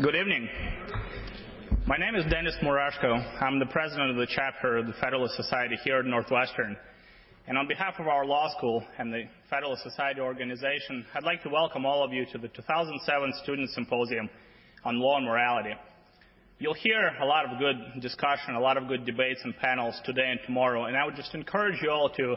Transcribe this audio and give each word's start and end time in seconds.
Good 0.00 0.14
evening. 0.14 0.48
My 1.84 1.96
name 1.96 2.14
is 2.14 2.24
Dennis 2.30 2.54
Murashko. 2.62 3.42
I'm 3.42 3.58
the 3.58 3.66
president 3.66 4.10
of 4.10 4.16
the 4.16 4.28
chapter 4.32 4.76
of 4.76 4.86
the 4.86 4.92
Federalist 5.00 5.34
Society 5.34 5.76
here 5.82 5.98
at 5.98 6.04
Northwestern. 6.04 6.76
And 7.48 7.58
on 7.58 7.66
behalf 7.66 7.94
of 7.98 8.06
our 8.06 8.24
law 8.24 8.48
school 8.56 8.84
and 8.96 9.12
the 9.12 9.24
Federalist 9.50 9.82
Society 9.82 10.20
organization, 10.20 11.04
I'd 11.16 11.24
like 11.24 11.42
to 11.42 11.48
welcome 11.48 11.84
all 11.84 12.04
of 12.04 12.12
you 12.12 12.26
to 12.30 12.38
the 12.38 12.46
2007 12.46 13.32
Student 13.42 13.70
Symposium 13.70 14.30
on 14.84 15.00
Law 15.00 15.16
and 15.16 15.26
Morality. 15.26 15.74
You'll 16.60 16.74
hear 16.74 17.10
a 17.20 17.26
lot 17.26 17.50
of 17.50 17.58
good 17.58 18.00
discussion, 18.00 18.54
a 18.54 18.60
lot 18.60 18.76
of 18.76 18.86
good 18.86 19.04
debates 19.04 19.40
and 19.42 19.56
panels 19.56 20.00
today 20.04 20.30
and 20.30 20.38
tomorrow, 20.46 20.84
and 20.84 20.96
I 20.96 21.06
would 21.06 21.16
just 21.16 21.34
encourage 21.34 21.82
you 21.82 21.90
all 21.90 22.08
to 22.10 22.36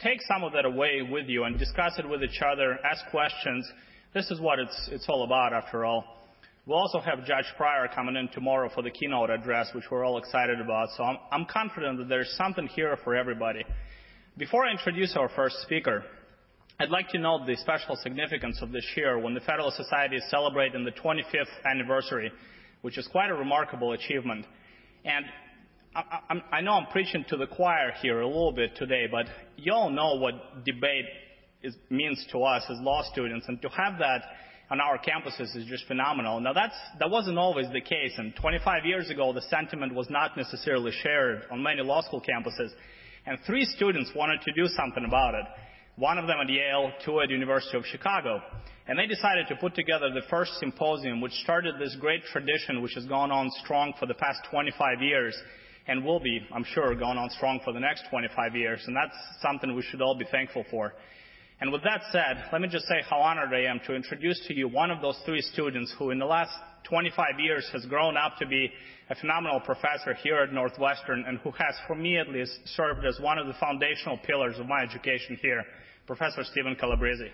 take 0.00 0.20
some 0.32 0.44
of 0.44 0.52
that 0.52 0.64
away 0.64 1.02
with 1.02 1.26
you 1.26 1.42
and 1.42 1.58
discuss 1.58 1.98
it 1.98 2.08
with 2.08 2.22
each 2.22 2.40
other, 2.40 2.78
ask 2.84 3.04
questions. 3.10 3.68
This 4.14 4.30
is 4.30 4.40
what 4.40 4.60
it's, 4.60 4.88
it's 4.92 5.06
all 5.08 5.24
about, 5.24 5.52
after 5.52 5.84
all. 5.84 6.04
We'll 6.70 6.78
also 6.78 7.00
have 7.00 7.24
Judge 7.24 7.46
Pryor 7.56 7.88
coming 7.92 8.14
in 8.14 8.28
tomorrow 8.28 8.70
for 8.72 8.80
the 8.82 8.92
keynote 8.92 9.28
address, 9.28 9.70
which 9.74 9.86
we're 9.90 10.04
all 10.04 10.18
excited 10.18 10.60
about. 10.60 10.90
So 10.96 11.02
I'm, 11.02 11.16
I'm 11.32 11.44
confident 11.44 11.98
that 11.98 12.08
there's 12.08 12.32
something 12.36 12.68
here 12.68 12.96
for 13.02 13.16
everybody. 13.16 13.64
Before 14.38 14.64
I 14.64 14.70
introduce 14.70 15.16
our 15.16 15.28
first 15.30 15.56
speaker, 15.62 16.04
I'd 16.78 16.90
like 16.90 17.08
to 17.08 17.18
note 17.18 17.40
the 17.44 17.56
special 17.56 17.96
significance 17.96 18.62
of 18.62 18.70
this 18.70 18.84
year 18.96 19.18
when 19.18 19.34
the 19.34 19.40
Federalist 19.40 19.78
Society 19.78 20.14
is 20.14 20.22
celebrating 20.30 20.84
the 20.84 20.92
25th 20.92 21.50
anniversary, 21.68 22.30
which 22.82 22.98
is 22.98 23.08
quite 23.08 23.30
a 23.30 23.34
remarkable 23.34 23.90
achievement. 23.90 24.46
And 25.04 25.24
I, 25.96 26.20
I, 26.30 26.56
I 26.58 26.60
know 26.60 26.74
I'm 26.74 26.86
preaching 26.92 27.24
to 27.30 27.36
the 27.36 27.48
choir 27.48 27.94
here 28.00 28.20
a 28.20 28.26
little 28.28 28.52
bit 28.52 28.76
today, 28.76 29.08
but 29.10 29.26
you 29.56 29.72
all 29.72 29.90
know 29.90 30.14
what 30.18 30.64
debate 30.64 31.06
is, 31.64 31.74
means 31.90 32.24
to 32.30 32.44
us 32.44 32.62
as 32.70 32.78
law 32.78 33.02
students, 33.12 33.46
and 33.48 33.60
to 33.60 33.68
have 33.70 33.98
that 33.98 34.22
on 34.70 34.80
our 34.80 34.98
campuses 34.98 35.56
is 35.56 35.66
just 35.66 35.86
phenomenal. 35.86 36.40
Now 36.40 36.52
that 36.52 36.72
wasn't 37.10 37.38
always 37.38 37.66
the 37.72 37.80
case, 37.80 38.12
and 38.18 38.34
25 38.36 38.84
years 38.84 39.10
ago 39.10 39.32
the 39.32 39.42
sentiment 39.42 39.94
was 39.94 40.08
not 40.10 40.36
necessarily 40.36 40.92
shared 41.02 41.42
on 41.50 41.62
many 41.62 41.82
law 41.82 42.02
school 42.02 42.22
campuses, 42.22 42.70
and 43.26 43.38
three 43.46 43.64
students 43.64 44.10
wanted 44.14 44.40
to 44.42 44.52
do 44.52 44.66
something 44.68 45.04
about 45.06 45.34
it. 45.34 45.44
One 45.96 46.18
of 46.18 46.26
them 46.26 46.38
at 46.40 46.48
Yale, 46.48 46.92
two 47.04 47.20
at 47.20 47.30
University 47.30 47.76
of 47.76 47.84
Chicago. 47.84 48.40
And 48.86 48.98
they 48.98 49.06
decided 49.06 49.46
to 49.48 49.56
put 49.56 49.74
together 49.74 50.10
the 50.10 50.22
first 50.30 50.52
symposium 50.58 51.20
which 51.20 51.32
started 51.44 51.74
this 51.78 51.94
great 52.00 52.24
tradition 52.24 52.80
which 52.80 52.94
has 52.94 53.04
gone 53.04 53.30
on 53.30 53.50
strong 53.62 53.92
for 54.00 54.06
the 54.06 54.14
past 54.14 54.40
25 54.50 55.02
years 55.02 55.36
and 55.86 56.04
will 56.04 56.20
be, 56.20 56.40
I'm 56.54 56.64
sure, 56.64 56.94
going 56.94 57.18
on 57.18 57.30
strong 57.30 57.60
for 57.64 57.72
the 57.72 57.80
next 57.80 58.04
25 58.10 58.56
years. 58.56 58.82
And 58.86 58.96
that's 58.96 59.14
something 59.42 59.74
we 59.74 59.82
should 59.82 60.00
all 60.00 60.16
be 60.16 60.26
thankful 60.30 60.64
for. 60.70 60.94
And 61.60 61.70
with 61.70 61.82
that 61.84 62.00
said, 62.10 62.44
let 62.52 62.62
me 62.62 62.68
just 62.68 62.86
say 62.86 63.02
how 63.08 63.18
honored 63.18 63.52
I 63.52 63.70
am 63.70 63.80
to 63.86 63.94
introduce 63.94 64.40
to 64.48 64.54
you 64.54 64.66
one 64.66 64.90
of 64.90 65.02
those 65.02 65.20
three 65.26 65.42
students 65.42 65.94
who 65.98 66.10
in 66.10 66.18
the 66.18 66.24
last 66.24 66.52
25 66.84 67.38
years 67.38 67.68
has 67.72 67.84
grown 67.84 68.16
up 68.16 68.38
to 68.38 68.46
be 68.46 68.70
a 69.10 69.14
phenomenal 69.14 69.60
professor 69.60 70.14
here 70.22 70.38
at 70.38 70.52
Northwestern 70.54 71.24
and 71.28 71.38
who 71.40 71.50
has, 71.50 71.74
for 71.86 71.94
me 71.94 72.16
at 72.16 72.30
least, 72.30 72.52
served 72.76 73.04
as 73.04 73.20
one 73.20 73.36
of 73.36 73.46
the 73.46 73.52
foundational 73.60 74.18
pillars 74.18 74.58
of 74.58 74.66
my 74.66 74.82
education 74.82 75.38
here, 75.42 75.62
Professor 76.06 76.44
Steven 76.44 76.76
Calabresi. 76.76 77.28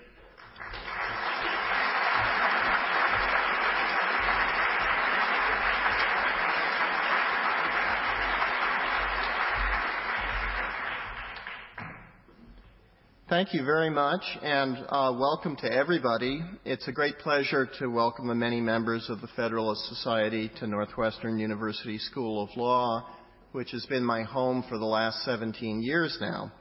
Thank 13.28 13.52
you 13.52 13.64
very 13.64 13.90
much, 13.90 14.22
and 14.40 14.76
uh, 14.88 15.12
welcome 15.18 15.56
to 15.56 15.66
everybody. 15.66 16.44
It's 16.64 16.86
a 16.86 16.92
great 16.92 17.18
pleasure 17.18 17.68
to 17.80 17.88
welcome 17.88 18.28
the 18.28 18.36
many 18.36 18.60
members 18.60 19.10
of 19.10 19.20
the 19.20 19.26
Federalist 19.34 19.84
Society 19.88 20.48
to 20.60 20.68
Northwestern 20.68 21.36
University 21.36 21.98
School 21.98 22.40
of 22.40 22.56
Law, 22.56 23.04
which 23.50 23.72
has 23.72 23.84
been 23.86 24.04
my 24.04 24.22
home 24.22 24.64
for 24.68 24.78
the 24.78 24.84
last 24.84 25.24
17 25.24 25.82
years 25.82 26.16
now. 26.20 26.52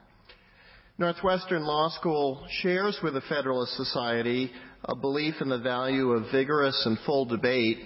Northwestern 0.98 1.66
Law 1.66 1.90
School 1.90 2.44
shares 2.64 2.98
with 3.04 3.14
the 3.14 3.22
Federalist 3.30 3.74
Society 3.78 4.52
a 4.86 4.96
belief 4.96 5.36
in 5.42 5.50
the 5.50 5.60
value 5.60 6.14
of 6.14 6.32
vigorous 6.32 6.82
and 6.88 6.98
full 7.06 7.26
debate, 7.26 7.78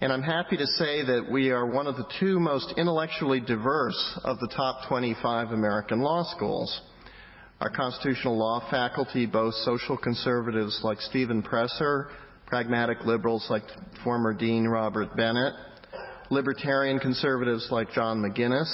and 0.00 0.10
I'm 0.10 0.22
happy 0.22 0.56
to 0.56 0.66
say 0.66 1.04
that 1.04 1.30
we 1.30 1.50
are 1.50 1.66
one 1.66 1.86
of 1.86 1.96
the 1.96 2.10
two 2.20 2.40
most 2.40 2.72
intellectually 2.78 3.40
diverse 3.40 4.18
of 4.24 4.38
the 4.38 4.48
top 4.56 4.88
25 4.88 5.50
American 5.50 6.00
law 6.00 6.24
schools. 6.34 6.80
Our 7.64 7.70
constitutional 7.70 8.36
law 8.36 8.60
faculty 8.70 9.24
boasts 9.24 9.64
social 9.64 9.96
conservatives 9.96 10.80
like 10.82 11.00
Stephen 11.00 11.42
Presser, 11.42 12.08
pragmatic 12.44 13.06
liberals 13.06 13.46
like 13.48 13.62
former 14.04 14.34
Dean 14.34 14.66
Robert 14.68 15.16
Bennett, 15.16 15.54
libertarian 16.28 16.98
conservatives 16.98 17.68
like 17.70 17.90
John 17.92 18.18
McGinnis, 18.18 18.68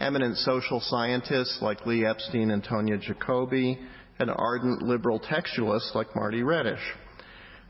eminent 0.00 0.36
social 0.38 0.80
scientists 0.80 1.60
like 1.62 1.86
Lee 1.86 2.04
Epstein 2.04 2.50
and 2.50 2.64
Tonja 2.64 3.00
Jacobi, 3.00 3.78
and 4.18 4.32
ardent 4.34 4.82
liberal 4.82 5.20
textualists 5.20 5.94
like 5.94 6.08
Marty 6.16 6.40
Redish. 6.40 6.82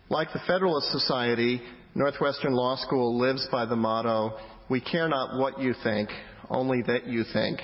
Like 0.08 0.32
the 0.32 0.40
Federalist 0.46 0.90
Society, 0.92 1.60
Northwestern 1.94 2.54
Law 2.54 2.76
School 2.76 3.18
lives 3.18 3.46
by 3.52 3.66
the 3.66 3.76
motto, 3.76 4.38
we 4.70 4.80
care 4.80 5.08
not 5.10 5.38
what 5.38 5.60
you 5.60 5.74
think, 5.84 6.08
only 6.48 6.80
that 6.86 7.06
you 7.06 7.24
think 7.34 7.60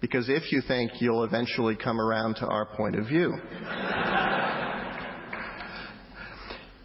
because 0.00 0.28
if 0.28 0.50
you 0.52 0.62
think 0.66 0.92
you'll 1.00 1.24
eventually 1.24 1.76
come 1.76 2.00
around 2.00 2.36
to 2.36 2.46
our 2.46 2.66
point 2.66 2.96
of 2.96 3.06
view. 3.06 3.34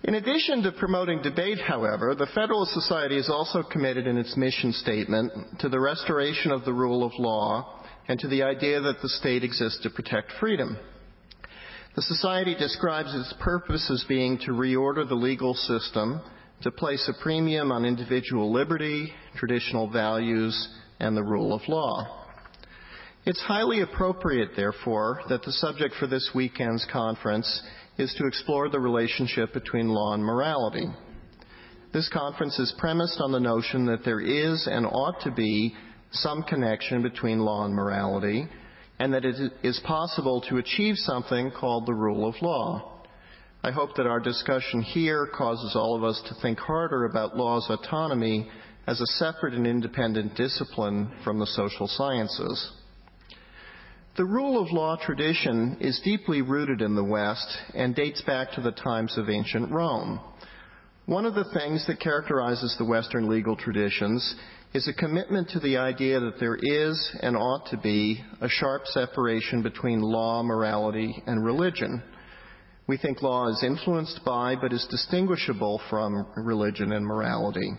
In 0.04 0.16
addition 0.16 0.62
to 0.62 0.72
promoting 0.72 1.24
debate, 1.24 1.60
however, 1.60 2.14
the 2.14 2.28
Federalist 2.28 2.74
Society 2.74 3.18
is 3.18 3.28
also 3.28 3.64
committed 3.64 4.06
in 4.06 4.18
its 4.18 4.38
mission 4.38 4.72
statement 4.72 5.32
to 5.62 5.70
the 5.70 5.80
restoration 5.80 6.52
of 6.52 6.64
the 6.64 6.74
rule 6.74 7.04
of 7.04 7.12
law 7.18 7.82
and 8.08 8.20
to 8.20 8.28
the 8.28 8.44
idea 8.44 8.80
that 8.82 9.02
the 9.02 9.10
state 9.10 9.44
exists 9.44 9.82
to 9.82 9.90
protect 9.90 10.32
freedom. 10.40 10.78
The 11.96 12.04
Society 12.04 12.54
describes 12.54 13.16
its 13.16 13.34
purpose 13.40 13.90
as 13.90 14.06
being 14.08 14.38
to 14.40 14.52
reorder 14.52 15.08
the 15.08 15.16
legal 15.16 15.56
system, 15.56 16.22
to 16.62 16.70
place 16.70 17.10
a 17.10 17.24
premium 17.24 17.72
on 17.72 17.84
individual 17.84 18.52
liberty, 18.54 19.12
traditional 19.38 19.90
values, 19.90 20.70
and 21.00 21.18
the 21.18 21.24
rule 21.24 21.52
of 21.52 21.62
law. 21.68 22.25
It's 23.26 23.42
highly 23.42 23.82
appropriate, 23.82 24.52
therefore, 24.56 25.22
that 25.30 25.42
the 25.42 25.52
subject 25.52 25.96
for 25.96 26.06
this 26.06 26.30
weekend's 26.36 26.86
conference 26.92 27.64
is 27.98 28.14
to 28.20 28.28
explore 28.28 28.70
the 28.70 28.80
relationship 28.80 29.52
between 29.52 29.90
law 29.90 30.14
and 30.14 30.24
morality. 30.24 30.86
This 31.92 32.08
conference 32.10 32.60
is 32.60 32.76
premised 32.78 33.20
on 33.20 33.32
the 33.32 33.40
notion 33.40 33.88
that 33.88 34.06
there 34.06 34.20
is 34.20 34.68
and 34.70 34.86
ought 34.86 35.22
to 35.22 35.32
be 35.32 35.76
some 36.12 36.44
connection 36.44 37.02
between 37.02 37.40
law 37.40 37.66
and 37.66 37.74
morality, 37.74 38.48
and 39.00 39.12
that 39.16 39.26
it 39.26 39.54
is 39.64 39.82
possible 39.84 40.42
to 40.42 40.58
achieve 40.58 40.96
something 40.98 41.50
called 41.50 41.88
the 41.88 41.96
rule 41.96 42.30
of 42.30 42.40
law. 42.44 43.02
I 43.64 43.72
hope 43.72 43.96
that 43.96 44.06
our 44.06 44.20
discussion 44.20 44.84
here 44.84 45.28
causes 45.36 45.76
all 45.76 45.96
of 45.96 46.04
us 46.04 46.22
to 46.28 46.36
think 46.44 46.60
harder 46.60 47.06
about 47.06 47.36
law's 47.36 47.68
autonomy 47.72 48.52
as 48.86 49.02
a 49.02 49.08
separate 49.18 49.56
and 49.56 49.66
independent 49.66 50.36
discipline 50.36 51.12
from 51.24 51.40
the 51.40 51.48
social 51.48 51.88
sciences. 51.88 52.72
The 54.18 54.24
rule 54.24 54.64
of 54.64 54.72
law 54.72 54.96
tradition 54.96 55.76
is 55.82 56.00
deeply 56.06 56.42
rooted 56.42 56.82
in 56.82 56.96
the 56.96 57.04
West 57.04 57.58
and 57.74 57.94
dates 57.94 58.22
back 58.22 58.54
to 58.54 58.62
the 58.62 58.72
times 58.72 59.18
of 59.18 59.30
ancient 59.30 59.70
Rome. 59.70 60.22
One 61.06 61.26
of 61.26 61.36
the 61.36 61.52
things 61.54 61.86
that 61.88 62.00
characterizes 62.00 62.78
the 62.78 62.86
Western 62.86 63.28
legal 63.28 63.58
traditions 63.58 64.36
is 64.74 64.88
a 64.88 64.94
commitment 64.94 65.50
to 65.50 65.60
the 65.60 65.76
idea 65.76 66.22
that 66.22 66.40
there 66.40 66.56
is 66.56 67.12
and 67.22 67.36
ought 67.36 67.66
to 67.72 67.78
be 67.78 68.24
a 68.40 68.48
sharp 68.48 68.86
separation 68.86 69.62
between 69.62 70.00
law, 70.00 70.42
morality, 70.44 71.22
and 71.28 71.44
religion. 71.44 72.02
We 72.88 72.96
think 72.96 73.22
law 73.22 73.50
is 73.50 73.66
influenced 73.66 74.22
by 74.24 74.56
but 74.56 74.72
is 74.72 74.88
distinguishable 74.90 75.82
from 75.90 76.26
religion 76.38 76.94
and 76.94 77.06
morality. 77.06 77.74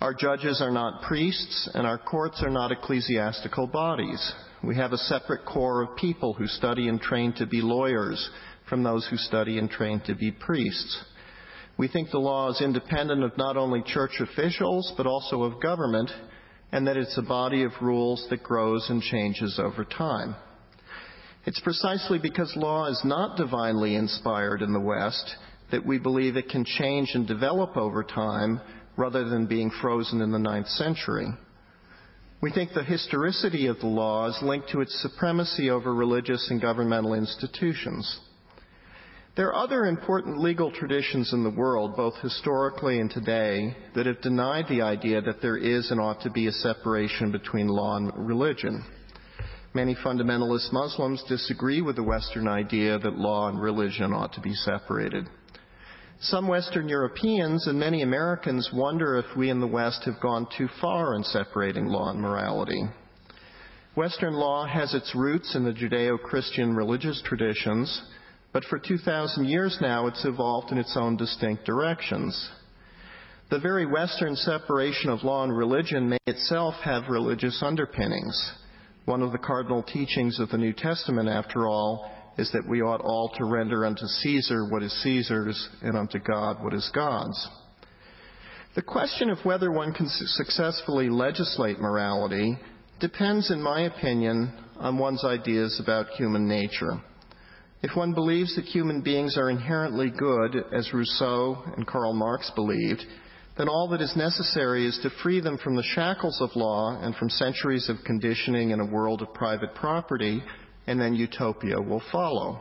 Our 0.00 0.12
judges 0.12 0.60
are 0.60 0.72
not 0.72 1.02
priests 1.02 1.70
and 1.72 1.86
our 1.86 1.98
courts 1.98 2.42
are 2.42 2.50
not 2.50 2.72
ecclesiastical 2.72 3.68
bodies. 3.68 4.34
We 4.62 4.76
have 4.76 4.92
a 4.92 4.98
separate 4.98 5.44
corps 5.44 5.82
of 5.82 5.96
people 5.96 6.32
who 6.32 6.46
study 6.46 6.88
and 6.88 7.00
train 7.00 7.32
to 7.34 7.46
be 7.46 7.60
lawyers 7.60 8.30
from 8.68 8.82
those 8.82 9.06
who 9.06 9.16
study 9.16 9.58
and 9.58 9.70
train 9.70 10.00
to 10.06 10.14
be 10.14 10.32
priests. 10.32 11.04
We 11.78 11.88
think 11.88 12.10
the 12.10 12.18
law 12.18 12.50
is 12.50 12.62
independent 12.62 13.22
of 13.22 13.36
not 13.36 13.56
only 13.56 13.82
church 13.82 14.20
officials, 14.20 14.92
but 14.96 15.06
also 15.06 15.42
of 15.42 15.60
government, 15.60 16.10
and 16.72 16.86
that 16.86 16.96
it's 16.96 17.18
a 17.18 17.22
body 17.22 17.64
of 17.64 17.72
rules 17.80 18.26
that 18.30 18.42
grows 18.42 18.88
and 18.88 19.02
changes 19.02 19.60
over 19.62 19.84
time. 19.84 20.34
It's 21.44 21.60
precisely 21.60 22.18
because 22.18 22.52
law 22.56 22.86
is 22.86 23.00
not 23.04 23.36
divinely 23.36 23.94
inspired 23.94 24.62
in 24.62 24.72
the 24.72 24.80
West 24.80 25.36
that 25.70 25.84
we 25.84 25.98
believe 25.98 26.36
it 26.36 26.48
can 26.48 26.64
change 26.64 27.10
and 27.14 27.26
develop 27.26 27.76
over 27.76 28.02
time 28.02 28.60
rather 28.96 29.28
than 29.28 29.46
being 29.46 29.70
frozen 29.82 30.22
in 30.22 30.32
the 30.32 30.38
ninth 30.38 30.68
century. 30.68 31.28
We 32.42 32.52
think 32.52 32.72
the 32.74 32.84
historicity 32.84 33.66
of 33.66 33.80
the 33.80 33.86
law 33.86 34.28
is 34.28 34.38
linked 34.42 34.68
to 34.70 34.82
its 34.82 35.00
supremacy 35.00 35.70
over 35.70 35.94
religious 35.94 36.50
and 36.50 36.60
governmental 36.60 37.14
institutions. 37.14 38.20
There 39.36 39.48
are 39.48 39.64
other 39.64 39.86
important 39.86 40.38
legal 40.38 40.70
traditions 40.70 41.32
in 41.32 41.42
the 41.42 41.50
world, 41.50 41.96
both 41.96 42.14
historically 42.22 43.00
and 43.00 43.10
today, 43.10 43.74
that 43.94 44.06
have 44.06 44.20
denied 44.20 44.66
the 44.68 44.82
idea 44.82 45.22
that 45.22 45.40
there 45.40 45.56
is 45.56 45.90
and 45.90 46.00
ought 46.00 46.20
to 46.22 46.30
be 46.30 46.46
a 46.46 46.52
separation 46.52 47.32
between 47.32 47.68
law 47.68 47.96
and 47.96 48.12
religion. 48.16 48.84
Many 49.74 49.94
fundamentalist 49.94 50.72
Muslims 50.72 51.22
disagree 51.28 51.82
with 51.82 51.96
the 51.96 52.02
Western 52.02 52.48
idea 52.48 52.98
that 52.98 53.18
law 53.18 53.48
and 53.48 53.60
religion 53.60 54.12
ought 54.14 54.32
to 54.34 54.40
be 54.40 54.54
separated. 54.54 55.26
Some 56.20 56.48
Western 56.48 56.88
Europeans 56.88 57.66
and 57.66 57.78
many 57.78 58.02
Americans 58.02 58.70
wonder 58.72 59.16
if 59.18 59.36
we 59.36 59.50
in 59.50 59.60
the 59.60 59.66
West 59.66 60.04
have 60.04 60.20
gone 60.20 60.46
too 60.56 60.68
far 60.80 61.14
in 61.14 61.22
separating 61.22 61.86
law 61.86 62.10
and 62.10 62.20
morality. 62.20 62.82
Western 63.94 64.34
law 64.34 64.66
has 64.66 64.94
its 64.94 65.14
roots 65.14 65.54
in 65.54 65.64
the 65.64 65.72
Judeo 65.72 66.18
Christian 66.18 66.74
religious 66.74 67.22
traditions 67.24 68.02
but 68.56 68.64
for 68.64 68.78
2,000 68.78 69.44
years 69.44 69.76
now, 69.82 70.06
it's 70.06 70.24
evolved 70.24 70.72
in 70.72 70.78
its 70.78 70.96
own 70.96 71.18
distinct 71.18 71.66
directions. 71.66 72.50
The 73.50 73.58
very 73.58 73.84
Western 73.84 74.34
separation 74.34 75.10
of 75.10 75.24
law 75.24 75.44
and 75.44 75.54
religion 75.54 76.08
may 76.08 76.16
itself 76.26 76.74
have 76.82 77.10
religious 77.10 77.62
underpinnings. 77.62 78.54
One 79.04 79.20
of 79.20 79.32
the 79.32 79.38
cardinal 79.38 79.82
teachings 79.82 80.40
of 80.40 80.48
the 80.48 80.56
New 80.56 80.72
Testament, 80.72 81.28
after 81.28 81.68
all, 81.68 82.10
is 82.38 82.50
that 82.52 82.68
we 82.68 82.82
ought 82.82 83.00
all 83.00 83.30
to 83.36 83.44
render 83.44 83.86
unto 83.86 84.06
Caesar 84.06 84.66
what 84.68 84.82
is 84.82 84.92
Caesar's 85.02 85.68
and 85.82 85.96
unto 85.96 86.18
God 86.18 86.62
what 86.62 86.74
is 86.74 86.90
God's. 86.94 87.48
The 88.74 88.82
question 88.82 89.30
of 89.30 89.38
whether 89.44 89.72
one 89.72 89.94
can 89.94 90.06
successfully 90.08 91.08
legislate 91.08 91.80
morality 91.80 92.58
depends, 93.00 93.50
in 93.50 93.62
my 93.62 93.82
opinion, 93.82 94.52
on 94.76 94.98
one's 94.98 95.24
ideas 95.24 95.80
about 95.82 96.10
human 96.10 96.46
nature. 96.46 97.00
If 97.82 97.96
one 97.96 98.12
believes 98.12 98.54
that 98.56 98.64
human 98.64 99.00
beings 99.00 99.38
are 99.38 99.48
inherently 99.48 100.10
good, 100.10 100.56
as 100.72 100.92
Rousseau 100.92 101.62
and 101.76 101.86
Karl 101.86 102.12
Marx 102.12 102.50
believed, 102.54 103.02
then 103.56 103.68
all 103.68 103.88
that 103.88 104.02
is 104.02 104.14
necessary 104.16 104.86
is 104.86 104.98
to 105.02 105.10
free 105.22 105.40
them 105.40 105.56
from 105.56 105.76
the 105.76 105.82
shackles 105.82 106.40
of 106.42 106.54
law 106.54 106.98
and 107.00 107.14
from 107.16 107.30
centuries 107.30 107.88
of 107.88 107.96
conditioning 108.04 108.70
in 108.70 108.80
a 108.80 108.86
world 108.86 109.22
of 109.22 109.32
private 109.32 109.74
property, 109.74 110.42
and 110.86 111.00
then 111.00 111.14
utopia 111.14 111.80
will 111.80 112.02
follow. 112.12 112.60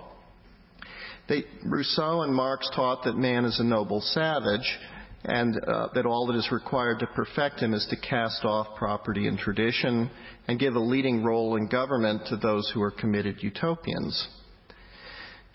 They, 1.27 1.43
Rousseau 1.63 2.21
and 2.21 2.33
Marx 2.33 2.69
taught 2.75 3.03
that 3.05 3.17
man 3.17 3.45
is 3.45 3.59
a 3.59 3.63
noble 3.63 4.01
savage, 4.01 4.77
and 5.23 5.57
uh, 5.67 5.87
that 5.95 6.05
all 6.05 6.27
that 6.27 6.35
is 6.35 6.51
required 6.51 6.99
to 6.99 7.07
perfect 7.07 7.59
him 7.59 7.73
is 7.73 7.85
to 7.89 7.95
cast 8.07 8.45
off 8.45 8.75
property 8.77 9.27
and 9.27 9.39
tradition 9.39 10.09
and 10.47 10.59
give 10.59 10.75
a 10.75 10.79
leading 10.79 11.23
role 11.23 11.55
in 11.55 11.67
government 11.67 12.21
to 12.27 12.37
those 12.37 12.69
who 12.73 12.81
are 12.81 12.91
committed 12.91 13.41
utopians. 13.41 14.27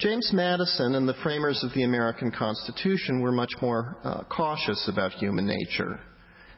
James 0.01 0.31
Madison 0.33 0.95
and 0.95 1.09
the 1.09 1.15
framers 1.23 1.63
of 1.63 1.73
the 1.75 1.85
American 1.85 2.33
Constitution 2.33 3.21
were 3.21 3.31
much 3.31 3.53
more 3.63 3.97
uh, 4.03 4.25
cautious 4.25 4.89
about 4.91 5.13
human 5.13 5.47
nature. 5.47 6.01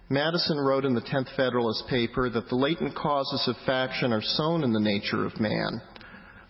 Madison 0.09 0.59
wrote 0.59 0.85
in 0.85 0.95
the 0.95 1.01
10th 1.01 1.35
Federalist 1.37 1.85
paper 1.89 2.31
that 2.31 2.49
the 2.49 2.55
latent 2.55 2.95
causes 2.95 3.47
of 3.49 3.57
faction 3.67 4.13
are 4.13 4.23
sown 4.23 4.63
in 4.63 4.73
the 4.73 4.81
nature 4.81 5.27
of 5.27 5.39
man. 5.41 5.83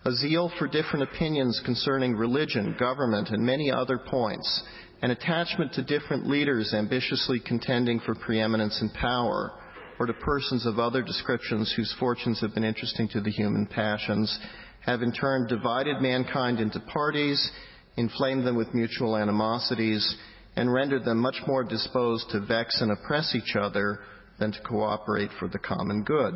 A 0.05 0.11
zeal 0.11 0.51
for 0.59 0.67
different 0.67 1.03
opinions 1.03 1.61
concerning 1.63 2.15
religion, 2.17 2.75
government, 2.77 3.29
and 3.29 3.41
many 3.41 3.71
other 3.71 3.97
points, 3.97 4.63
an 5.01 5.11
attachment 5.11 5.71
to 5.73 5.81
different 5.81 6.27
leaders 6.27 6.73
ambitiously 6.73 7.39
contending 7.39 8.01
for 8.01 8.13
preeminence 8.13 8.81
and 8.81 8.93
power, 8.93 9.53
or 9.99 10.05
to 10.05 10.13
persons 10.13 10.65
of 10.65 10.77
other 10.77 11.01
descriptions 11.01 11.71
whose 11.75 11.93
fortunes 11.99 12.41
have 12.41 12.53
been 12.53 12.65
interesting 12.65 13.07
to 13.09 13.21
the 13.21 13.31
human 13.31 13.65
passions, 13.65 14.37
have 14.81 15.01
in 15.01 15.13
turn 15.13 15.47
divided 15.47 16.01
mankind 16.01 16.59
into 16.59 16.81
parties, 16.81 17.51
inflamed 17.95 18.45
them 18.45 18.57
with 18.57 18.73
mutual 18.73 19.15
animosities, 19.15 20.17
and 20.57 20.73
rendered 20.73 21.05
them 21.05 21.17
much 21.17 21.37
more 21.47 21.63
disposed 21.63 22.29
to 22.29 22.41
vex 22.41 22.81
and 22.81 22.91
oppress 22.91 23.33
each 23.35 23.55
other 23.55 23.99
than 24.37 24.51
to 24.51 24.61
cooperate 24.63 25.31
for 25.39 25.47
the 25.47 25.59
common 25.59 26.03
good. 26.03 26.35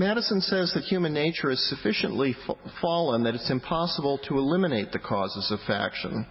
Madison 0.00 0.40
says 0.40 0.72
that 0.72 0.84
human 0.84 1.12
nature 1.12 1.50
is 1.50 1.68
sufficiently 1.68 2.34
fallen 2.80 3.22
that 3.22 3.34
it's 3.34 3.50
impossible 3.50 4.16
to 4.26 4.38
eliminate 4.38 4.92
the 4.92 4.98
causes 4.98 5.50
of 5.50 5.60
faction. 5.66 6.24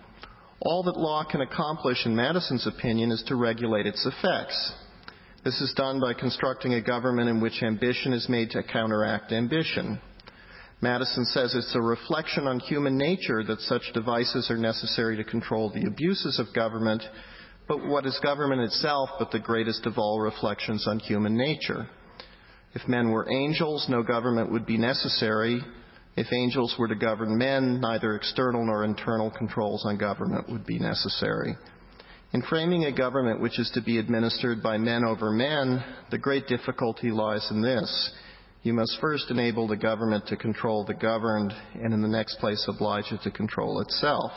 All 0.60 0.81
that 0.81 0.98
law 0.98 1.24
can 1.24 1.42
accomplish, 1.42 2.04
in 2.07 2.16
Madison's 2.16 2.66
opinion, 2.66 3.12
is 3.12 3.24
to 3.27 3.36
regulate 3.36 3.86
its 3.86 4.07
effects. 4.07 4.74
This 5.45 5.62
is 5.62 5.71
done 5.77 6.00
by 6.00 6.16
constructing 6.16 6.74
a 6.74 6.81
government 6.81 7.30
in 7.30 7.42
which 7.42 7.62
ambition 7.62 8.12
is 8.12 8.27
made 8.27 8.50
to 8.50 8.63
counteract 8.63 9.31
ambition. 9.31 10.01
Madison 10.81 11.25
says 11.25 11.54
it's 11.54 11.75
a 11.75 11.80
reflection 11.80 12.48
on 12.48 12.60
human 12.60 12.98
nature 12.98 13.44
that 13.44 13.62
such 13.62 13.94
devices 13.94 14.50
are 14.50 14.57
necessary 14.57 15.16
to 15.16 15.24
control 15.24 15.69
the 15.69 15.86
abuses 15.86 16.39
of 16.39 16.56
government, 16.56 17.04
but 17.68 17.86
what 17.86 18.07
is 18.07 18.19
government 18.24 18.62
itself 18.62 19.12
but 19.19 19.30
the 19.30 19.38
greatest 19.38 19.86
of 19.86 20.00
all 20.00 20.19
reflections 20.19 20.88
on 20.88 20.98
human 20.98 21.38
nature? 21.38 21.88
If 22.74 22.88
men 22.88 23.10
were 23.10 23.31
angels, 23.31 23.88
no 23.89 24.04
government 24.04 24.51
would 24.51 24.66
be 24.66 24.77
necessary. 24.77 25.62
If 26.16 26.27
angels 26.33 26.75
were 26.77 26.88
to 26.88 26.95
govern 26.95 27.38
men, 27.38 27.80
neither 27.80 28.16
external 28.16 28.66
nor 28.66 28.83
internal 28.83 29.31
controls 29.31 29.86
on 29.86 29.98
government 29.98 30.50
would 30.50 30.66
be 30.66 30.77
necessary. 30.77 31.56
In 32.31 32.44
framing 32.44 32.86
a 32.86 32.92
government 32.92 33.42
which 33.42 33.57
is 33.57 33.71
to 33.74 33.81
be 33.81 33.98
administered 33.98 34.62
by 34.62 34.77
men 34.77 35.04
over 35.04 35.31
men, 35.31 35.83
the 36.12 36.18
great 36.19 36.48
difficulty 36.48 37.10
lies 37.10 37.48
in 37.50 37.62
this. 37.62 38.12
You 38.62 38.74
must 38.74 39.00
first 39.01 39.31
enable 39.31 39.68
the 39.68 39.77
government 39.77 40.27
to 40.27 40.36
control 40.36 40.86
the 40.86 40.94
governed, 40.94 41.54
and 41.74 41.94
in 41.94 42.01
the 42.01 42.07
next 42.07 42.38
place 42.39 42.63
oblige 42.68 43.12
it 43.12 43.21
to 43.24 43.31
control 43.31 43.81
itself. 43.81 44.31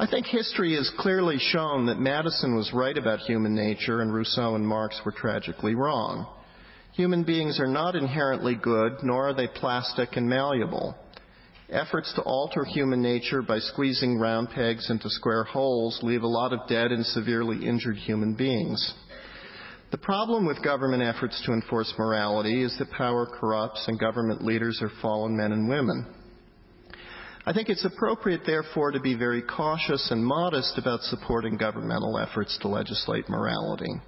I 0.00 0.06
think 0.06 0.26
history 0.26 0.74
has 0.74 0.90
clearly 0.98 1.38
shown 1.38 1.86
that 1.86 2.00
Madison 2.00 2.56
was 2.56 2.72
right 2.72 2.96
about 2.96 3.20
human 3.20 3.54
nature 3.54 4.00
and 4.00 4.12
Rousseau 4.12 4.54
and 4.54 4.66
Marx 4.66 5.00
were 5.04 5.12
tragically 5.12 5.74
wrong. 5.74 6.26
Human 6.98 7.22
beings 7.22 7.60
are 7.60 7.68
not 7.68 7.94
inherently 7.94 8.56
good, 8.56 9.04
nor 9.04 9.28
are 9.28 9.32
they 9.32 9.46
plastic 9.46 10.16
and 10.16 10.28
malleable. 10.28 10.96
Efforts 11.70 12.12
to 12.14 12.22
alter 12.22 12.64
human 12.64 13.00
nature 13.00 13.40
by 13.40 13.60
squeezing 13.60 14.18
round 14.18 14.50
pegs 14.50 14.90
into 14.90 15.08
square 15.08 15.44
holes 15.44 16.00
leave 16.02 16.24
a 16.24 16.26
lot 16.26 16.52
of 16.52 16.66
dead 16.68 16.90
and 16.90 17.06
severely 17.06 17.64
injured 17.64 17.98
human 17.98 18.34
beings. 18.34 18.94
The 19.92 19.98
problem 19.98 20.44
with 20.44 20.60
government 20.64 21.04
efforts 21.04 21.40
to 21.46 21.52
enforce 21.52 21.94
morality 21.96 22.64
is 22.64 22.76
that 22.78 22.90
power 22.90 23.26
corrupts 23.26 23.84
and 23.86 23.96
government 23.96 24.42
leaders 24.42 24.82
are 24.82 24.90
fallen 25.00 25.36
men 25.36 25.52
and 25.52 25.68
women. 25.68 26.04
I 27.46 27.52
think 27.52 27.68
it's 27.68 27.84
appropriate, 27.84 28.40
therefore, 28.44 28.90
to 28.90 28.98
be 28.98 29.14
very 29.14 29.42
cautious 29.42 30.10
and 30.10 30.26
modest 30.26 30.76
about 30.78 31.02
supporting 31.02 31.58
governmental 31.58 32.18
efforts 32.18 32.58
to 32.62 32.66
legislate 32.66 33.28
morality. 33.28 34.00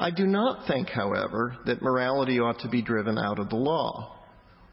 I 0.00 0.10
do 0.10 0.26
not 0.26 0.66
think, 0.66 0.88
however, 0.88 1.58
that 1.66 1.82
morality 1.82 2.40
ought 2.40 2.58
to 2.60 2.70
be 2.70 2.80
driven 2.80 3.18
out 3.18 3.38
of 3.38 3.50
the 3.50 3.56
law. 3.56 4.16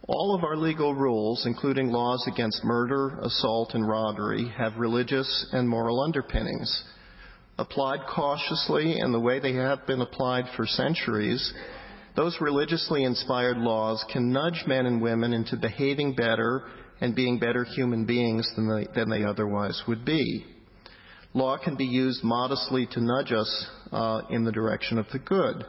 All 0.07 0.34
of 0.34 0.46
our 0.46 0.55
legal 0.55 0.96
rules, 0.96 1.46
including 1.46 1.91
laws 1.91 2.25
against 2.34 2.63
murder, 2.63 3.19
assault, 3.19 3.74
and 3.74 3.86
robbery, 3.86 4.48
have 4.57 4.77
religious 4.77 5.50
and 5.51 5.67
moral 5.67 6.00
underpinnings 6.00 6.81
applied 7.60 8.00
cautiously 8.07 9.00
in 9.00 9.12
the 9.12 9.19
way 9.19 9.39
they 9.39 9.53
have 9.55 9.86
been 9.86 10.00
applied 10.00 10.46
for 10.55 10.65
centuries, 10.65 11.53
those 12.15 12.38
religiously 12.39 13.03
inspired 13.03 13.57
laws 13.57 14.05
can 14.12 14.31
nudge 14.31 14.63
men 14.65 14.86
and 14.86 15.01
women 15.01 15.34
into 15.34 15.57
behaving 15.57 16.15
better 16.15 16.63
and 17.01 17.15
being 17.15 17.38
better 17.38 17.63
human 17.63 18.05
beings 18.05 18.50
than 18.55 18.69
they, 18.69 18.88
than 18.96 19.10
they 19.10 19.25
otherwise 19.25 19.81
would 19.88 20.05
be. 20.05 20.46
Law 21.34 21.57
can 21.57 21.75
be 21.75 21.86
used 21.86 22.24
modestly 22.24 22.88
to 22.93 23.01
nudge 23.01 23.34
us 23.34 23.67
uh, 23.91 24.22
in 24.29 24.44
the 24.44 24.51
direction 24.51 24.98
of 24.98 25.06
the 25.12 25.20
good. 25.20 25.65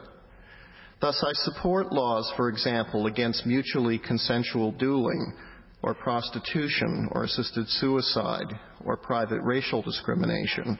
Thus, 1.01 1.23
I 1.25 1.31
support 1.33 1.93
laws, 1.93 2.31
for 2.35 2.49
example, 2.49 3.07
against 3.07 3.45
mutually 3.45 3.99
consensual 3.99 4.71
dueling, 4.73 5.33
or 5.81 5.93
prostitution, 5.93 7.07
or 7.13 7.23
assisted 7.23 7.67
suicide, 7.69 8.47
or 8.83 8.97
private 8.97 9.41
racial 9.41 9.81
discrimination. 9.81 10.77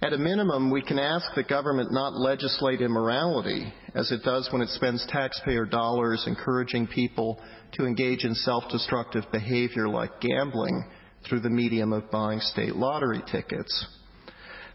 At 0.00 0.12
a 0.12 0.18
minimum, 0.18 0.70
we 0.70 0.80
can 0.80 0.98
ask 0.98 1.26
the 1.34 1.42
government 1.42 1.92
not 1.92 2.14
legislate 2.14 2.80
immorality, 2.80 3.72
as 3.94 4.12
it 4.12 4.22
does 4.22 4.48
when 4.52 4.62
it 4.62 4.68
spends 4.68 5.04
taxpayer 5.08 5.66
dollars 5.66 6.24
encouraging 6.26 6.86
people 6.86 7.40
to 7.72 7.84
engage 7.84 8.24
in 8.24 8.34
self-destructive 8.34 9.24
behavior 9.32 9.88
like 9.88 10.20
gambling 10.20 10.84
through 11.28 11.40
the 11.40 11.50
medium 11.50 11.92
of 11.92 12.10
buying 12.12 12.40
state 12.40 12.76
lottery 12.76 13.22
tickets. 13.30 13.86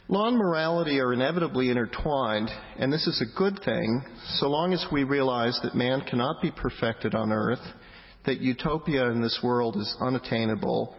Law 0.09 0.27
and 0.27 0.37
morality 0.37 0.99
are 0.99 1.13
inevitably 1.13 1.69
intertwined, 1.69 2.49
and 2.77 2.91
this 2.91 3.07
is 3.07 3.21
a 3.21 3.37
good 3.37 3.61
thing 3.63 4.03
so 4.35 4.49
long 4.49 4.73
as 4.73 4.85
we 4.91 5.05
realize 5.05 5.57
that 5.63 5.75
man 5.75 6.01
cannot 6.01 6.41
be 6.41 6.51
perfected 6.51 7.15
on 7.15 7.31
earth, 7.31 7.61
that 8.25 8.41
utopia 8.41 9.05
in 9.11 9.21
this 9.21 9.39
world 9.41 9.77
is 9.77 9.95
unattainable, 10.01 10.93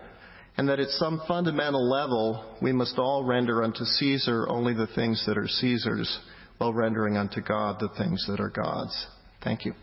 and 0.57 0.67
that 0.69 0.81
at 0.81 0.89
some 0.89 1.21
fundamental 1.29 1.87
level 1.87 2.57
we 2.63 2.73
must 2.73 2.99
all 2.99 3.25
render 3.25 3.63
unto 3.63 3.85
Caesar 3.85 4.49
only 4.49 4.73
the 4.73 4.89
things 4.95 5.23
that 5.27 5.37
are 5.37 5.49
Caesar's, 5.49 6.21
while 6.57 6.73
rendering 6.73 7.19
unto 7.19 7.43
God 7.43 7.77
the 7.81 7.91
things 7.99 8.25
that 8.27 8.41
are 8.41 8.51
God's. 8.51 9.07
Thank 9.43 9.67
you. 9.67 9.75